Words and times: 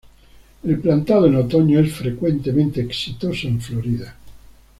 El 0.63 0.79
plantado 0.79 1.27
en 1.27 1.35
otoño 1.35 1.79
es 1.79 1.93
frecuentemente 1.93 2.81
exitoso 2.81 3.47
en 3.47 3.61
Florida. 3.61 4.15